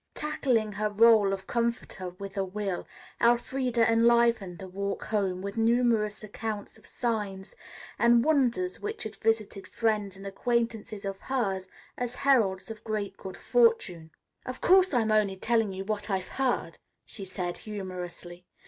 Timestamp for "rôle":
0.89-1.31